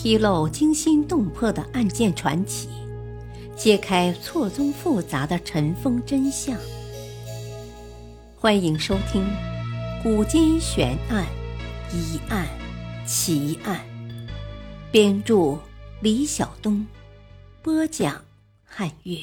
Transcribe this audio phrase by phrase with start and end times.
[0.00, 2.68] 披露惊心动魄的案件传奇，
[3.56, 6.56] 揭开错综复杂的尘封真相。
[8.36, 9.24] 欢迎收听
[10.04, 11.26] 《古今悬案、
[11.92, 12.46] 疑案、
[13.04, 13.84] 奇案》，
[14.92, 15.58] 编著
[16.00, 16.86] 李晓东，
[17.60, 18.24] 播讲
[18.62, 19.18] 汉月。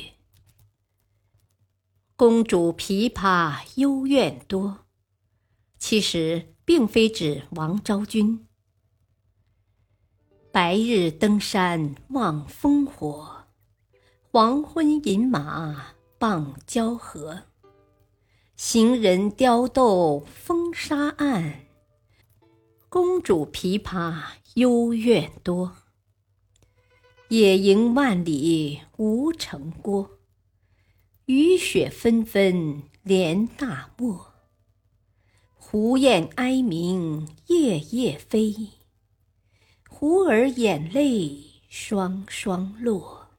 [2.17, 4.79] 公主琵琶幽怨多，
[5.79, 8.44] 其实并非指王昭君。
[10.55, 13.43] 白日登山望烽火，
[14.31, 15.87] 黄昏饮马
[16.17, 17.41] 傍交河。
[18.55, 21.65] 行人刁斗风沙暗，
[22.87, 24.17] 公主琵琶
[24.53, 25.75] 幽怨多。
[27.27, 30.09] 野营万里无城郭，
[31.25, 34.27] 雨雪纷纷连大漠。
[35.57, 38.55] 胡雁哀鸣夜夜飞。
[39.97, 43.29] 胡儿眼泪双双落，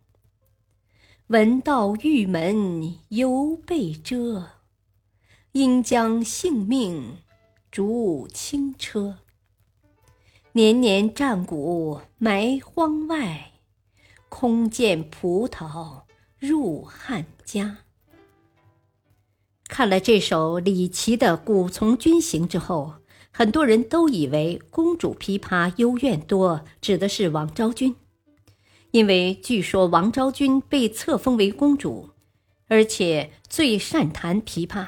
[1.27, 4.53] 闻道玉门犹被遮，
[5.53, 7.19] 应将性命
[7.71, 9.19] 逐轻车。
[10.53, 13.53] 年年战鼓埋荒外，
[14.31, 16.05] 空见葡萄
[16.39, 17.81] 入汉家。
[19.69, 22.95] 看了这首李琦的《古从军行》之后。
[23.39, 27.95] 很多人都以为“公主琵琶幽怨多”指的是王昭君，
[28.93, 32.13] 因为据说王昭君被册封为公主，
[32.67, 34.87] 而且最善弹琵琶，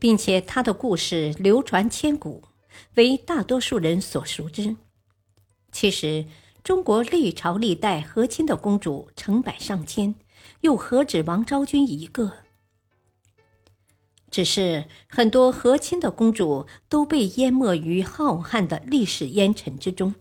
[0.00, 2.42] 并且她的故事流传千古，
[2.96, 4.74] 为大多数人所熟知。
[5.70, 6.26] 其实，
[6.64, 10.16] 中国历朝历代和亲的公主成百上千，
[10.62, 12.32] 又何止王昭君一个？
[14.36, 20.14] 只是很多和亲的公主都被淹没于浩瀚的历史烟尘之中。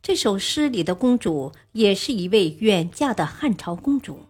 [0.00, 4.26] 这首诗里的公主也是一位远嫁的汉朝公主。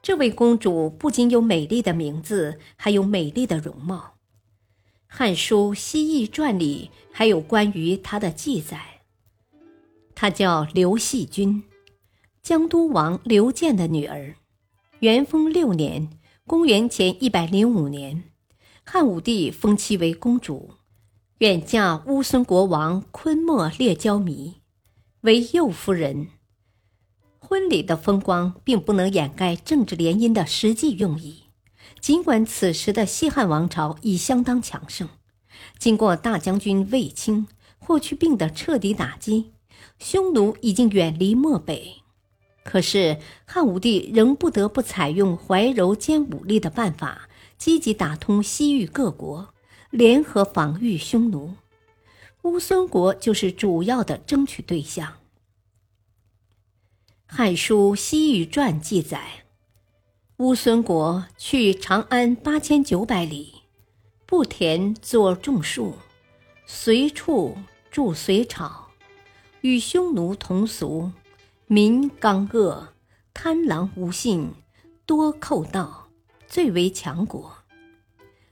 [0.00, 3.96] 这位公主不仅有美丽的名字，还有美丽的容貌。
[5.06, 9.02] 《汉书·西域传》里还有关于她的记载。
[10.14, 11.62] 她叫刘细君，
[12.42, 14.34] 江都王刘建的女儿。
[15.00, 16.08] 元丰六年。
[16.48, 18.24] 公元前一百零五年，
[18.82, 20.70] 汉武帝封其为公主，
[21.40, 24.54] 远嫁乌孙国王昆莫列焦弥
[25.20, 26.28] 为右夫人。
[27.38, 31.42] 婚礼的风光并不能掩盖政治联姻的实际用意。
[32.00, 35.06] 尽管此时的西汉王朝已相当强盛，
[35.78, 39.52] 经过大将军卫青、霍去病的彻底打击，
[39.98, 41.96] 匈奴已经远离漠北。
[42.64, 49.54] 可是汉武帝仍不得不采用怀柔兼武力的办法，积极打通西域各国，
[49.90, 51.54] 联合防御匈奴。
[52.42, 55.12] 乌孙国就是主要的争取对象。
[57.26, 59.44] 《汉书·西域传》记载，
[60.36, 63.54] 乌孙国去长安八千九百里，
[64.24, 65.94] 布田作种树，
[66.66, 67.56] 随处
[67.90, 68.88] 筑随草，
[69.62, 71.10] 与匈奴同俗。
[71.70, 72.94] 民刚恶，
[73.34, 74.54] 贪狼无信，
[75.04, 76.08] 多寇盗，
[76.46, 77.58] 最为强国。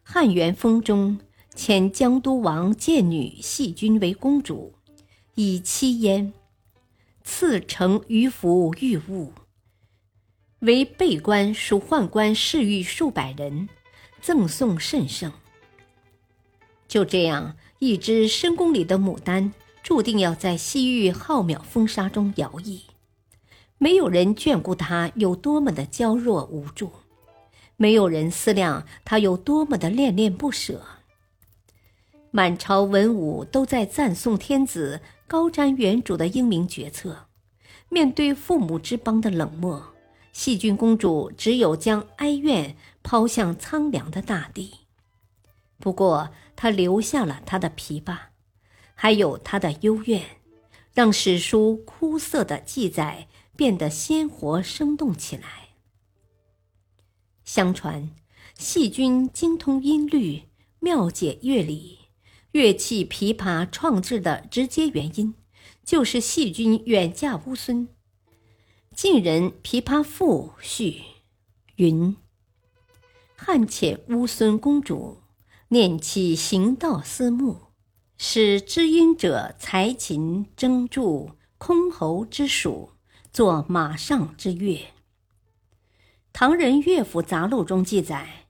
[0.03, 1.19] 汉元丰中，
[1.54, 4.75] 遣江都王建女细君为公主，
[5.34, 6.34] 以妻焉。
[7.25, 9.33] 赐成于服御物，
[10.59, 13.71] 为备官属宦官侍御数百人，
[14.21, 15.33] 赠送甚盛。
[16.87, 22.83] 就这样，一只深宫里的牡丹，注定要在西域浩渺风沙中摇曳。
[23.78, 26.91] 没有人眷顾他有多么的娇弱无助，
[27.76, 30.82] 没有人思量他有多么的恋恋不舍。
[32.31, 37.26] 满朝文武都在赞颂天子高瞻远瞩的英明决策，
[37.91, 39.82] 面对父母之邦的冷漠，
[40.32, 44.72] 细君公主只有将哀怨抛向苍凉的大地。
[45.78, 48.16] 不过，她留下了她的琵琶，
[48.94, 50.22] 还有她的幽怨，
[50.95, 53.28] 让史书枯涩的记载。
[53.56, 55.70] 变得鲜活生动起来。
[57.44, 58.10] 相传，
[58.58, 60.42] 细菌精通音律，
[60.80, 61.98] 妙解乐理，
[62.53, 65.34] 乐器琵琶创制的直接原因，
[65.84, 67.88] 就是细菌远嫁乌孙。
[68.94, 71.02] 晋人《琵琶赋》序
[71.76, 72.16] 云
[73.36, 75.22] ：“汉遣乌孙公主，
[75.68, 77.59] 念其行道思慕，
[78.16, 82.91] 使知音者才琴征筑，箜篌之属。”
[83.36, 84.94] 作马上之乐。
[86.33, 88.47] 唐人乐府杂录中记载，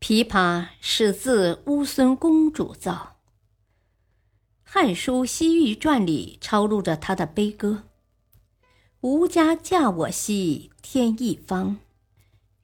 [0.00, 3.18] 琵琶始自乌孙公主造。
[4.62, 7.82] 汉书《西域传》里抄录着他的悲歌
[9.02, 11.76] ：“吾家嫁我兮天一方，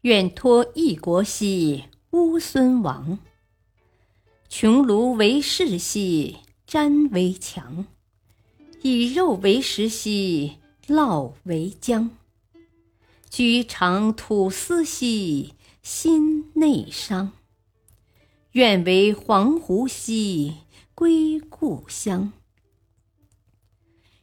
[0.01, 3.19] 愿托一国兮乌孙王。
[4.49, 7.85] 穷庐为室兮瞻为墙，
[8.81, 10.57] 以肉为食兮
[10.89, 12.09] 酪为浆。
[13.29, 17.33] 居长土思兮心内伤。
[18.53, 20.57] 愿为黄鹄兮
[20.95, 22.33] 归故乡。”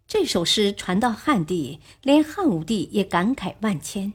[0.07, 4.13] 这首诗传到汉地，连汉武帝也感慨万千，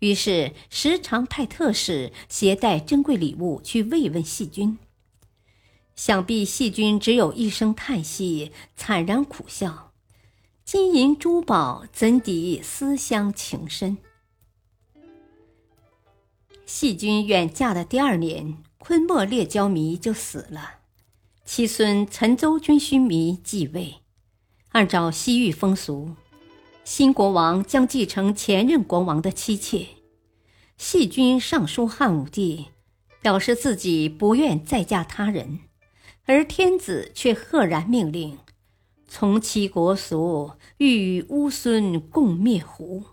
[0.00, 4.78] 于是时常派特使携带珍贵礼物去慰问细君。
[5.94, 9.83] 想必细君只有一声叹息，惨然苦笑。
[10.64, 13.98] 金银珠宝怎抵思乡情深？
[16.64, 20.78] 细君远嫁的第二年，昆莫列焦弥就死了，
[21.44, 23.96] 其孙陈邹君须弥继位。
[24.70, 26.16] 按照西域风俗，
[26.82, 29.88] 新国王将继承前任国王的妻妾。
[30.78, 32.68] 细君上书汉武帝，
[33.20, 35.60] 表示自己不愿再嫁他人。
[36.24, 38.38] 而天子却赫然命令
[39.16, 43.04] ：“从其国俗，欲与乌孙共灭胡。”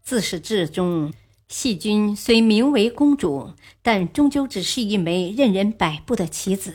[0.00, 1.12] 自始至终，
[1.48, 6.72] 细君虽名为公主，但终究只是一枚任人摆布的棋子。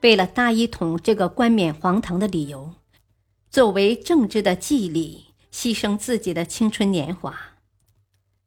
[0.00, 2.74] 为了大一统这个冠冕皇堂的理由，
[3.48, 7.38] 作为政治的祭礼，牺牲自己的青春年华。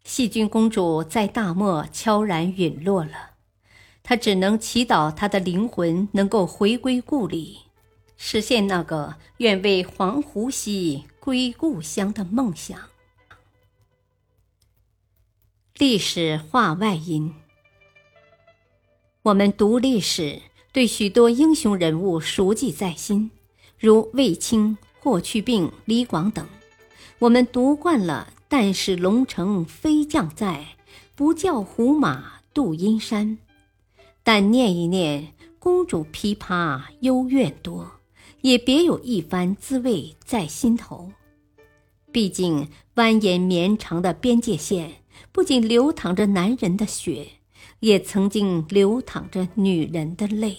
[0.04, 3.36] 细君公主在大漠悄然陨落了。
[4.04, 7.60] 她只能祈祷她的灵魂能够回归故里，
[8.17, 12.79] 实现那个愿为黄鹄兮归故乡的梦想。
[15.77, 17.33] 历史话外音：
[19.23, 20.41] 我们读历史，
[20.71, 23.31] 对许多英雄人物熟记在心，
[23.77, 26.47] 如卫青、霍去病、李广等。
[27.19, 30.77] 我们读惯了“但使龙城飞将在，
[31.15, 33.38] 不教胡马度阴山”。
[34.23, 38.00] 但念一念，公主琵琶幽怨多，
[38.45, 41.12] 也别有一番滋味在心头。
[42.12, 45.01] 毕竟蜿蜒绵长的边界线，
[45.31, 47.27] 不仅流淌着男人的血，
[47.80, 50.56] 也曾经流淌着女人的泪。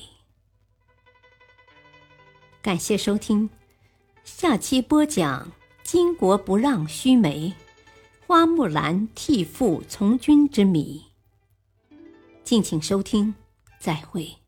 [2.61, 3.49] 感谢收听，
[4.25, 5.53] 下期播讲
[5.87, 7.55] “巾帼不让须眉，
[8.27, 11.05] 花木兰替父从军之谜”。
[12.43, 13.33] 敬请收听。
[13.79, 14.46] 再会。